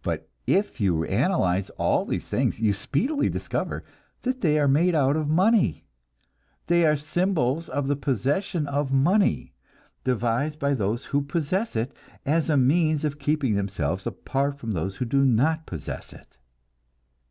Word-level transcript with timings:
But 0.00 0.30
if 0.46 0.80
you 0.80 1.04
analyze 1.04 1.68
all 1.76 2.06
these 2.06 2.26
things, 2.26 2.58
you 2.58 2.72
speedily 2.72 3.28
discover 3.28 3.84
that 4.22 4.40
they 4.40 4.58
are 4.58 4.66
made 4.66 4.94
out 4.94 5.14
of 5.14 5.28
money; 5.28 5.84
they 6.68 6.86
are 6.86 6.96
symbols 6.96 7.68
of 7.68 7.86
the 7.86 7.94
possession 7.94 8.66
of 8.66 8.94
money, 8.94 9.52
devised 10.04 10.58
by 10.58 10.72
those 10.72 11.04
who 11.04 11.20
possess 11.20 11.76
it, 11.76 11.92
as 12.24 12.48
a 12.48 12.56
means 12.56 13.04
of 13.04 13.18
keeping 13.18 13.52
themselves 13.54 14.06
apart 14.06 14.58
from 14.58 14.72
those 14.72 14.96
who 14.96 15.04
do 15.04 15.22
not 15.22 15.66
possess 15.66 16.14
it. 16.14 16.38